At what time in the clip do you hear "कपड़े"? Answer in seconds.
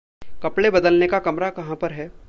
0.43-0.69